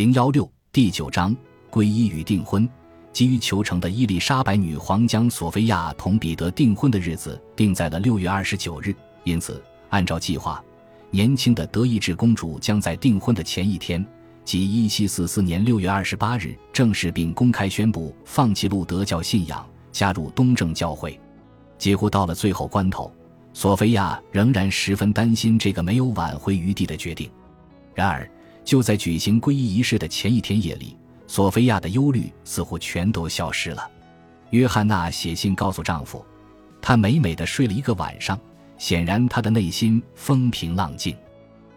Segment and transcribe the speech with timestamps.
[0.00, 1.36] 零幺六第九章
[1.70, 2.66] 皈依与订婚。
[3.12, 8.94] 急于求成的伊丽莎白女皇将索菲亚同彼得订婚的日子定在了六月二十九日，
[9.24, 10.64] 因此按照计划，
[11.10, 14.02] 年轻的德意志公主将在订婚的前一天，
[14.42, 21.20] 即一七四四年六月二十八日，正式并公开宣布放弃路德教信仰，加入东正教会。
[21.76, 23.12] 几乎到了最后关头，
[23.52, 27.30] 索菲亚仍然十分担心这个没有挽回余地的决定。
[27.94, 28.26] 然而。
[28.64, 30.96] 就在举行皈依仪式的前一天夜里，
[31.26, 33.90] 索菲亚的忧虑似乎全都消失了。
[34.50, 36.24] 约翰娜写信告诉丈夫，
[36.82, 38.38] 她美美的睡了一个晚上，
[38.78, 41.16] 显然她的内心风平浪静。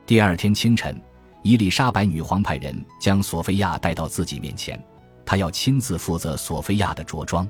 [0.05, 0.99] 第二天清晨，
[1.43, 4.81] 伊丽莎白女皇派人将索菲亚带到自己面前，
[5.25, 7.47] 她要亲自负责索菲亚的着装。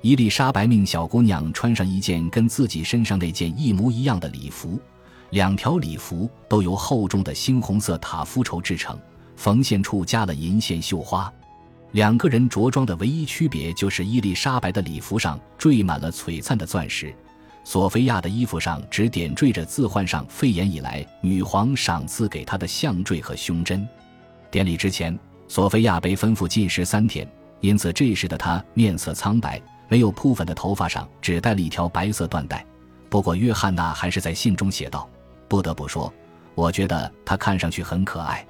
[0.00, 4.78] 伊丽莎白命小姑娘穿上一件跟自己身上那件一模一样的礼服。
[5.34, 8.96] 两条礼服都由厚重的猩红色塔夫绸制成，
[9.34, 11.28] 缝线处加了银线绣花。
[11.90, 17.12] 两个人着装的唯一区别就是伊丽莎白的礼服上缀满了璀璨的钻石，
[17.64, 23.84] 索菲亚的衣服上只点缀着自换上肺炎以来女皇赏赐给她的项坠和胸针。
[24.52, 32.64] 典礼之前，索菲亚被吩咐禁食三天，因此这时的她面色苍白，没有铺粉的头发上只戴了一条白色缎带。
[33.08, 35.08] 不过，约翰娜还是在信中写道。
[35.48, 36.12] 不得不说，
[36.54, 38.46] 我觉得她看上去很可爱。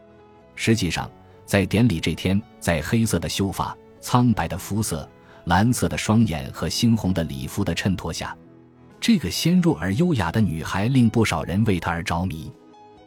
[0.55, 1.11] 实际上，
[1.45, 5.09] 在典礼这天，在黑色的秀发、苍白的肤色、
[5.45, 8.37] 蓝色的双眼和猩红的礼服的衬托下，
[9.01, 12.53] 这个纤弱而优雅的女孩令不少人为她而着迷。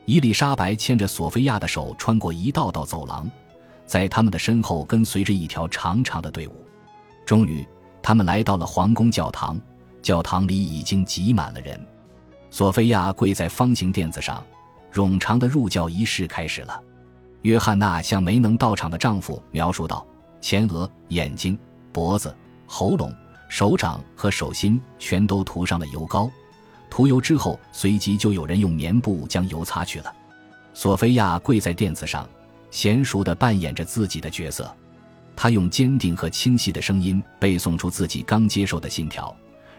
[0.05, 3.29] 伊丽莎白牵着索菲亚的手穿过一道道走廊，
[3.85, 6.65] 在他们的身后跟随着一条长长的队伍。
[7.25, 7.67] 终于，
[8.01, 9.59] 他们来到了皇宫教堂，
[10.01, 11.77] 教堂里已经挤满了人。
[12.57, 14.43] 索菲亚跪在方形垫子上，
[14.91, 16.81] 冗长的入教仪式开始了。
[17.43, 20.03] 约翰娜向没能到场的丈夫描述道
[20.41, 21.55] ：“前额、眼睛、
[21.91, 22.35] 脖子、
[22.65, 23.13] 喉咙、
[23.47, 26.27] 手掌和手心全都涂上了油膏。
[26.89, 30.11] 涂油之后，随即就有人用棉布将油擦去了。”
[30.73, 32.27] 索菲亚跪在垫子上，
[32.71, 34.75] 娴熟地扮演着自己的角色。
[35.35, 39.31] 她用坚定和清晰的声音背诵出自己刚接受的信条。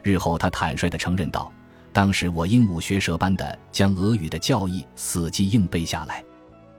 [0.04, 1.52] 日后，她坦率地承认道。
[1.92, 6.24] 当时我鹦鹉学舌般的将俄语的教义死记硬背下来，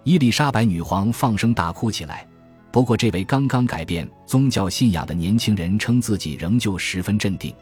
[0.03, 2.25] 伊丽莎白女皇放声大哭起来。
[2.71, 7.53] 不过，这位刚刚改变宗教信仰的年轻人称自己仍旧十分镇定。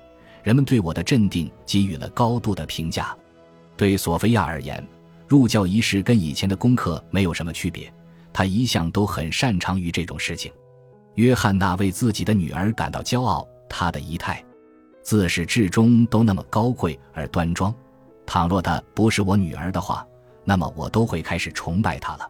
[0.43, 3.15] 人们对我的镇定给予了高度的评价。
[3.75, 4.85] 对索菲亚而言，
[5.27, 7.91] 入教仪式跟以前的功课没有什么区别，
[8.33, 10.51] 她一向都很擅长于这种事情。
[11.15, 14.43] 约翰娜为自己的女儿感到骄傲，她的仪态。
[15.07, 17.73] 自始至终都那么高贵而端庄，
[18.25, 20.05] 倘若她不是我女儿的话，
[20.43, 22.29] 那么我都会开始崇拜她了。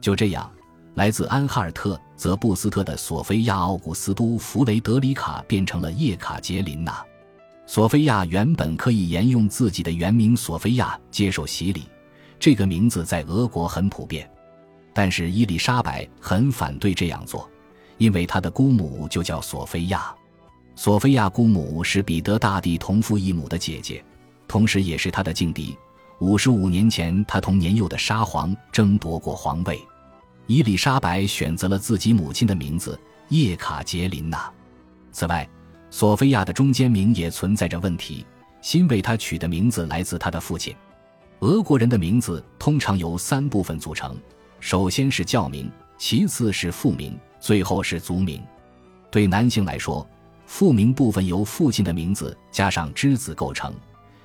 [0.00, 0.50] 就这样，
[0.96, 7.00] 来自安哈尔特泽布斯特的索菲亚·奥古斯都·弗雷德里卡变成了叶卡捷琳娜。
[7.66, 11.84] 索菲亚原本可以沿用自己的原名索菲亚接受洗礼，
[12.40, 14.28] 这个名字在俄国很普遍，
[14.92, 17.48] 但是伊丽莎白很反对这样做，
[17.96, 20.12] 因为她的姑母就叫索菲亚。
[20.78, 24.00] 索菲亚姑母是彼得大帝同父异母的姐姐，
[24.46, 25.76] 同时也是他的劲敌。
[26.20, 29.76] 五十五年前，他同年幼的沙皇争夺过皇位。
[30.46, 32.96] 伊丽莎白选择了自己母亲的名字
[33.30, 34.48] 叶卡捷琳娜。
[35.10, 35.48] 此外，
[35.90, 38.24] 索菲亚的中间名也存在着问题。
[38.60, 40.72] 新为她取的名字来自她的父亲。
[41.40, 44.16] 俄国人的名字通常由三部分组成：
[44.60, 45.68] 首先是教名，
[45.98, 48.40] 其次是父名，最后是族名。
[49.10, 50.08] 对男性来说，
[50.48, 53.72] 父名部分由父亲的名字加上之子构成，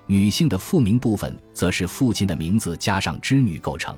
[0.07, 3.95] 女性的父名部分则是父亲的名字加上之女构成。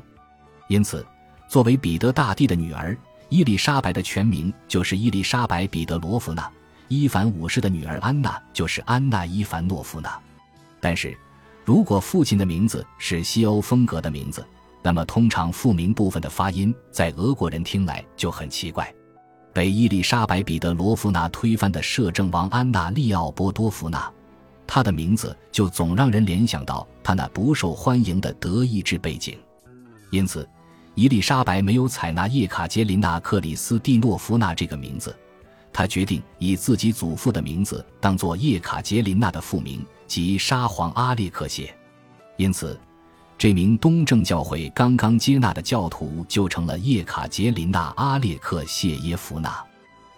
[0.67, 1.05] 因此，
[1.47, 2.97] 作为彼得大帝的女儿，
[3.29, 6.51] 伊丽莎白的全名就是伊丽莎白·彼得罗夫娜；
[6.87, 10.19] 伊凡五世的女儿安娜就是安娜·伊凡诺夫娜。
[10.81, 11.15] 但是，
[11.63, 14.43] 如果父亲的名字是西欧风格的名字，
[14.81, 18.91] 那么通常父名部分的发音在俄国人听来就很奇怪。
[19.55, 24.11] 被伊丽莎白·彼得罗夫娜推翻的摄政王安娜·利奥波多夫娜，
[24.67, 29.37] 她的名字就总让人联想到她那不受欢迎的德意志背景，
[30.11, 30.45] 因此，
[30.93, 35.15] 伊丽莎白没有采纳叶卡捷琳娜·克里斯蒂诺夫娜这个名字，
[35.71, 41.73] 她决定以自己祖父的名字当做叶卡捷琳娜的父名，即沙皇阿列克谢。
[42.35, 42.77] 因此。
[43.37, 49.63] 这名东正教会刚刚接纳的教徒就成了叶卡捷琳娜·阿列克谢耶夫娜。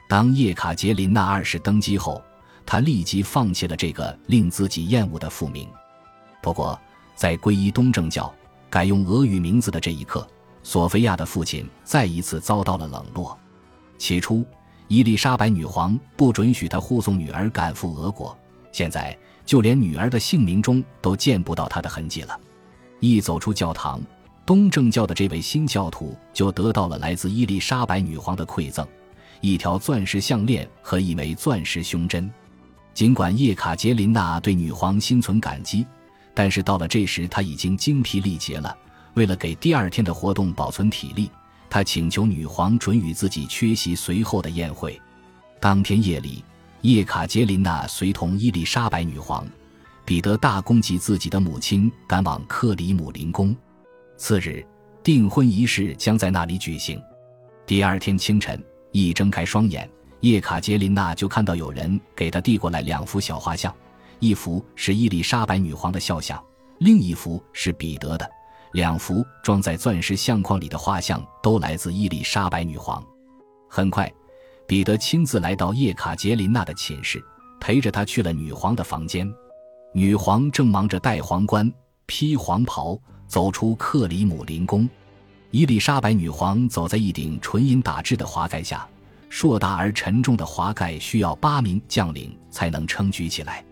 [0.07, 2.21] 当叶卡捷琳娜二世登基后，
[2.65, 5.67] 他立即放弃了这个令自己厌恶的父名。
[6.43, 6.79] 不过，
[7.15, 8.31] 在皈依东正教、
[8.69, 10.25] 改用俄语名字的这一刻，
[10.61, 13.37] 索菲亚的父亲再一次遭到了冷落。
[13.97, 14.45] 起初，
[14.87, 18.37] 伊丽莎白女皇不准许他护送女儿赶赴俄国，
[18.71, 22.39] 现在就连女儿的姓名中都见不到他的痕迹了。
[22.99, 24.01] 一走出教堂，
[24.45, 28.87] 东正教的这位新教徒就得到了来自伊丽莎白女皇的馈赠：
[29.41, 32.29] 一条钻石项链和一枚钻石胸针。
[32.93, 35.85] 尽管叶卡捷琳娜对女皇心存感激，
[36.33, 38.75] 但是到了这时，她已经精疲力竭了。
[39.13, 41.29] 为了给第二天的活动保存体力，
[41.69, 44.99] 她请求女皇准予自己缺席随后的宴会。
[45.59, 46.43] 当天夜里，
[46.81, 49.45] 叶卡捷琳娜随同伊丽莎白女皇、
[50.07, 53.53] 彼得大公及自己的母亲赶往克里姆林宫。
[54.15, 54.65] 次日，
[55.03, 56.97] 订婚仪式将在那里举行。
[57.65, 58.57] 第二天清晨，
[58.93, 59.87] 一睁开双眼。
[60.21, 63.75] 叶卡捷琳娜就看到有人给她递过来两幅小画像，
[64.19, 66.41] 一幅是伊丽莎白女皇的肖像，
[66.77, 68.25] 另一幅是彼得的。
[68.71, 73.05] 两幅装在钻石相框里的画像都来自伊丽莎白女皇。
[73.69, 74.09] 很快，
[74.65, 77.21] 彼得亲自来到叶卡捷琳娜的寝室，
[77.59, 79.29] 陪着她去了女皇的房间。
[79.97, 81.73] 女皇正忙着戴皇冠、
[82.05, 82.95] 披黄袍，
[83.25, 84.87] 走出克里姆林宫。
[85.49, 88.87] 伊丽莎白女皇走在一顶纯银打制的华盖下。
[89.27, 93.65] 硕大而沉重的华盖需要八名将领才能撑举起来。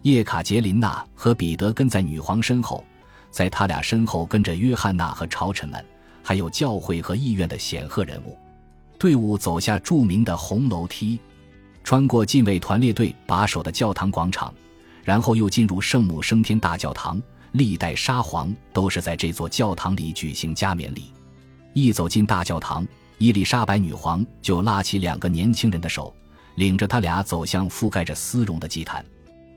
[0.00, 2.82] 叶卡捷琳娜和彼得跟在女皇身后，
[3.30, 5.84] 在他俩身后跟着约翰娜和朝臣们，
[6.22, 8.34] 还有教会和议院的显赫人物。
[8.98, 11.20] 队伍走下著名的红楼梯，
[11.84, 14.54] 穿过禁卫团列队把守的教堂广场，
[15.06, 17.22] 然后又进入圣母升天大教堂。
[17.52, 21.12] 历代沙皇都是在这座教堂里举行加冕礼。
[21.72, 22.84] 一走进大教堂。
[23.18, 26.14] 伊丽莎白女皇就拉起两个年轻人的手，
[26.56, 29.02] 领着他俩走向覆盖着丝绒的祭坛。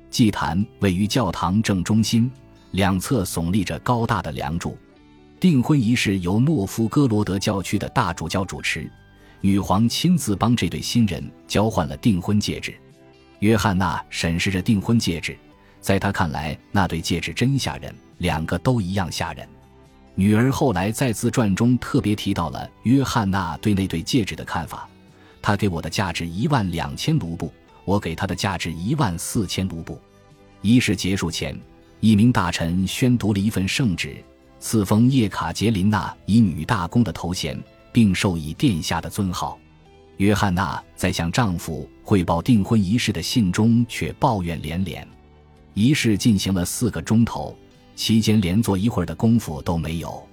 [0.09, 2.31] 祭坛位于教堂正中心，
[2.71, 4.77] 两侧耸立着高大的梁柱。
[5.41, 8.89] 订婚仪式由诺夫哥罗德教区的大主教主持，
[9.41, 12.73] 女皇亲自帮这对新人交换了订婚戒指。
[13.39, 15.37] 约翰娜审视着订婚戒指，
[15.79, 19.47] 在他看来，那对戒指真吓人，两个都一样吓人。
[20.15, 24.89] 女儿后来在自传中特别提到了约翰娜对那对戒指的看法：
[25.41, 27.53] 他给我的价值一万两千卢布，
[27.85, 29.97] 我给他的价值一万四千卢布。
[30.61, 31.57] 仪式结束前，
[32.01, 34.21] 一名大臣宣读了一份圣旨，
[34.59, 37.57] 赐封叶卡捷琳娜以女大公的头衔，
[37.93, 39.57] 并授以殿下的尊号。
[40.19, 45.07] 约翰娜在向丈夫汇报订婚仪式的信中却抱怨连连。
[45.73, 47.55] 仪式进行了四个钟头。
[47.95, 50.25] 期间连坐一会儿的功夫都没有，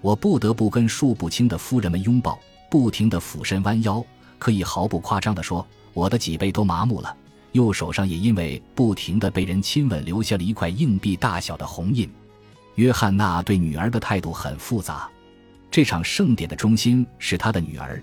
[0.00, 2.38] 我不得不跟数不清的夫人们拥抱，
[2.70, 4.02] 不停地俯身弯腰，
[4.38, 7.14] 可以毫不夸张地说，我的脊背都麻木了，
[7.52, 12.10] 右手上也因为不停地被人亲吻留下了一块硬币大小的红印。
[12.76, 15.06] 约翰娜对女儿的态度很复杂，
[15.70, 18.02] 这场盛典的中心是她的女儿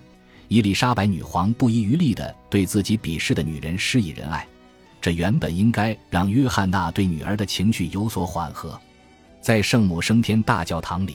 [0.50, 4.44] 伊丽莎白女皇不遗余力地对自己鄙视的女人施以仁爱，
[5.00, 8.76] 这原本应该让约翰娜对女儿的情绪有所缓和。
[9.40, 11.14] 在圣母升天大教堂里，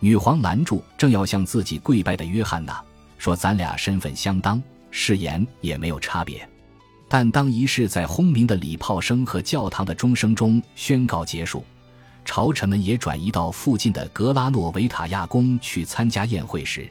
[0.00, 2.82] 女皇拦住正要向自己跪拜的约翰娜，
[3.18, 6.48] 说：“咱俩身份相当，誓言也没有差别。”
[7.06, 11.62] 但当仪式在轰鸣的礼炮声和教堂的钟声中宣告结束，
[12.24, 16.88] 朝臣们也转移到附近的格拉诺维塔亚宫去参加宴会时，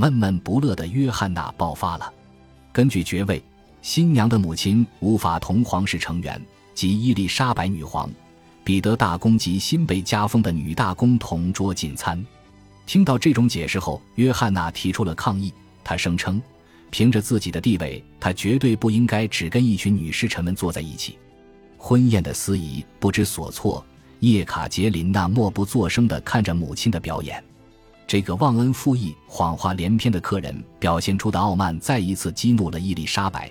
[0.00, 2.10] 闷闷不乐的约翰娜爆发了。
[2.72, 3.44] 根据爵位，
[3.82, 6.40] 新娘的母亲无法同皇室成员
[6.74, 8.10] 及伊丽莎白女皇。
[8.64, 12.24] 彼得大公及新被加封的女大公同桌进餐。
[12.86, 15.52] 听到这种解释后，约翰娜提出了抗议。
[15.84, 16.40] 她声称，
[16.88, 21.18] 凭着自己的地位，她绝对不应该只跟一群女侍臣们坐在一起。
[21.76, 23.84] 婚宴的司仪不知所措，
[24.20, 27.44] 叶卡捷琳娜默不作声地看着母亲的表演。
[28.10, 33.48] 这个忘恩负义、谎话连篇的客人表现出的傲慢，再一次激怒了伊丽莎白。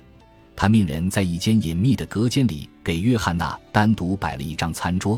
[0.53, 5.17] 他命人在一间隐秘的隔间里给约翰娜单独摆了一张餐桌，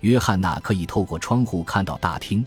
[0.00, 2.42] 约翰娜可以透过窗户看到大厅。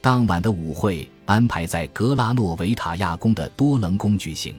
[0.00, 4.54] 当晚的舞会安排在格拉诺维塔亚宫的多棱宫举行。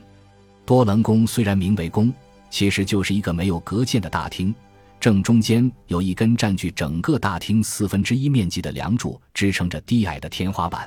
[0.65, 2.11] 多棱宫虽然名为宫，
[2.49, 4.53] 其实就是一个没有隔间的大厅，
[4.99, 10.85] 正中间有一根占据整个大厅四分之一面积的梁柱支撑着低矮的天花板。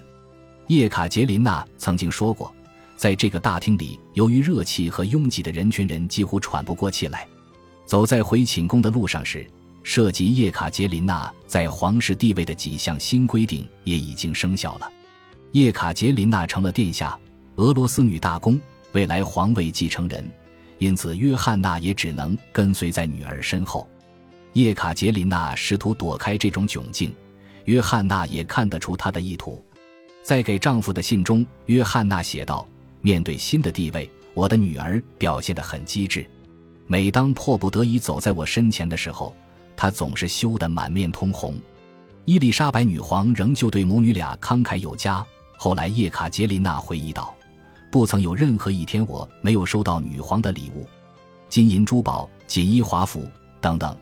[0.68, 2.52] 叶卡捷琳娜曾经说过。
[2.96, 7.28] 在这个大厅里，由于热气和拥挤的人群，人几乎喘不过气来。
[7.85, 9.46] 走在回寝宫的路上时，
[9.82, 14.90] 涉及叶卡捷琳娜在皇室地位的几项新规定也已经生效了。
[15.52, 17.16] 叶卡捷琳娜成了殿下
[17.56, 18.58] 俄罗斯女大公，
[18.92, 20.28] 未来皇位继承人，
[20.78, 23.87] 因此约翰娜也只能跟随在女儿身后。
[24.54, 27.14] 叶卡捷琳娜试图躲开这种窘境，
[27.66, 29.62] 约翰娜也看得出她的意图。
[30.26, 32.66] 在给丈夫的信中，约翰娜写道
[33.00, 36.28] ：“面对新的地位，我的女儿表现得很机智。
[36.88, 39.33] 每当迫不得已走在我身前的时候，
[39.76, 41.54] 她总是羞得满面通红。”
[42.26, 45.25] 伊丽莎白女皇仍旧对母女俩慷慨有加。
[45.56, 47.33] 后来，叶卡捷琳娜回忆道
[47.92, 50.88] ：“不曾有任何一天我没有收到女皇的礼物，
[51.49, 53.25] 金银珠宝、锦衣华服
[53.61, 53.97] 等等。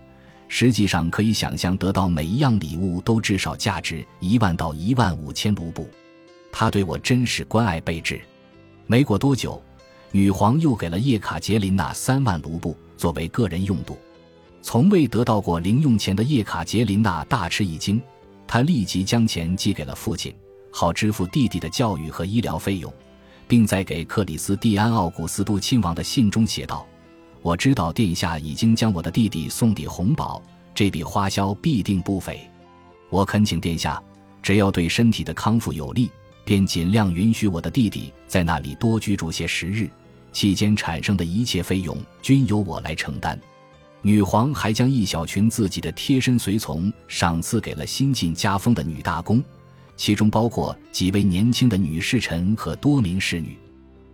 [0.48, 5.86] 实际上，可以想象得到每一样礼物都至少价值一万到一万五千卢布。
[6.56, 8.20] 他对我真是关爱备至。
[8.86, 9.60] 没过多久，
[10.12, 13.98] 女皇又给了叶卡捷琳娜三万卢布作为个人用度。
[14.62, 18.00] 从未得到过零用钱的叶卡捷琳娜大吃一惊，
[18.46, 20.32] 她立即将钱寄给了父亲。”
[20.70, 22.92] 好支付弟弟的教育和医疗费用，
[23.48, 26.86] 并在给克里斯蒂安·奥古斯都亲王的信中写道
[27.42, 30.40] ：“我知道殿下已经将我的弟弟送抵红堡，
[30.72, 32.40] 这笔花销必定不菲。
[33.10, 34.00] 我恳请殿下，
[34.40, 36.10] 只要对身体的康复有利，
[36.44, 39.88] 便尽量允许我的弟弟在那里多居住些时日，
[40.32, 43.38] 期间产生的一切费用均由我来承担。”
[44.02, 49.42] 女皇还将一小群自己的贴身随从赏赐给了新晋加封的女大公。
[49.96, 53.56] 其中包括几位年轻的女侍臣和多名侍女，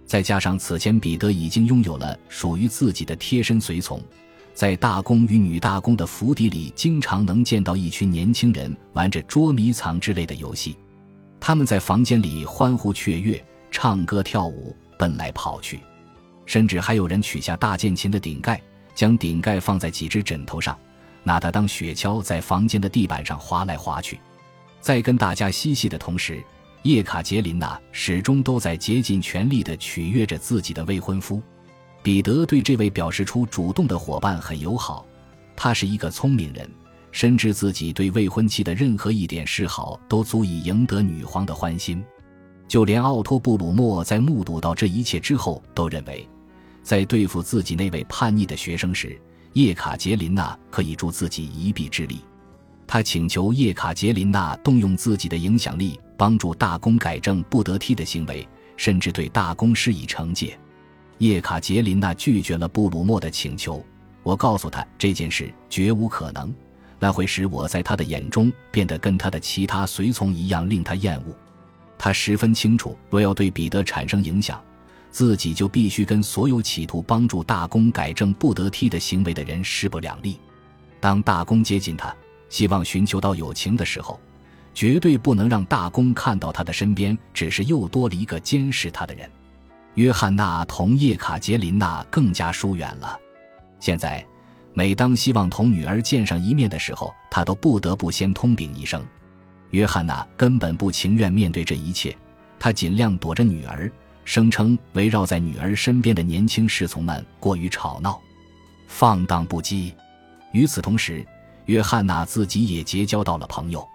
[0.04, 3.98] 再加上此前彼得已经拥有了属于自己的贴身随从，
[4.52, 10.76] 在大公与女大公的府邸里，经常能见到一群年轻人玩着捉迷藏之类的游戏。
[11.40, 15.80] 他们在房间里欢呼雀跃、唱歌跳舞、奔来跑去，
[16.44, 18.60] 甚至还有人取下大键琴的顶盖，
[18.94, 20.78] 将顶盖放在几只枕头上，
[21.22, 24.20] 拿它当雪橇，在房间的地板上滑来滑去。
[24.80, 26.42] 在跟大家嬉戏的同时，
[26.82, 31.42] 叶卡捷琳娜始终都在竭尽全力地取悦着自己的未婚夫。
[32.02, 35.04] 彼得对这位表示出主动的伙伴很友好，
[35.54, 36.70] 他是一个聪明人，
[37.12, 42.02] 深知自己对未婚妻的任何一点示好都足以赢得女皇的欢心。
[42.68, 46.28] 就连奥托·布鲁默在目睹到这一切之后，都认为，
[46.82, 49.20] 在对付自己那位叛逆的学生时，
[49.54, 52.20] 叶卡捷琳娜可以助自己一臂之力。
[52.86, 60.58] 他请求叶卡捷琳娜动用自己的影响力，帮助大公改正不得梯的行为，甚至对大公施以惩戒。
[61.18, 63.84] 叶卡捷琳娜拒绝了布鲁默的请求。
[64.22, 66.54] 我告诉他这件事绝无可能，
[67.00, 71.34] 那会使我在他的眼中变得跟他的其他随从一样令他厌恶。
[71.98, 74.62] 他十分清楚，若要对彼得产生影响，
[75.10, 80.38] 自己就必须跟所有企图帮助大公改正不得梯的行为的人势不两立。
[81.00, 82.14] 当大公接近他。
[82.50, 84.18] 希望寻求到友情的时候，
[84.74, 89.30] 绝对不能让大公看到他的身边只是又多了一个监视他的人。
[89.94, 93.16] 约翰娜同叶卡捷琳娜更加疏远了。
[93.78, 94.26] 现在，
[94.72, 99.04] 每当希望同女儿见上一面的时候，他都不得不先通禀一声。
[99.70, 102.16] 约翰娜根本不情愿面对这一切，
[102.58, 103.90] 她尽量躲着女儿，
[104.24, 108.20] 声称围绕在女儿身边的年轻侍从们过于吵闹、
[108.88, 109.92] 放荡不羁。
[110.52, 111.24] 与此同时，
[111.66, 113.86] 约翰娜自己也结交到了朋友，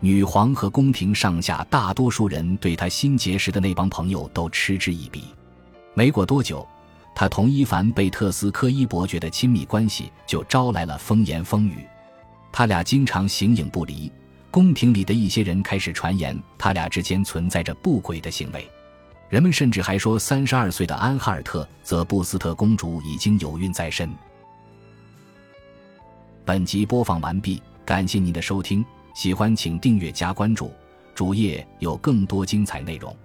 [0.00, 5.24] 女皇和宫廷上下大多数人对她新结识的那帮朋友都嗤之以鼻。
[5.94, 6.66] 没过多久，
[7.14, 11.86] 他同伊凡贝特斯科伊伯爵的亲密关系就招来了风言风语，
[12.50, 14.10] 他俩经常形影不离。
[14.50, 18.68] 宫廷里的一些人开始传言，他俩之间存在着不轨的行为。
[19.30, 24.10] 人们甚至还说，三十二岁的安哈尔特·泽布斯特公主已经有孕在身。
[26.44, 30.70] 本集播放完毕，感谢您的收听，喜欢请订阅加关注，
[31.14, 33.16] 主页有更多精彩内容。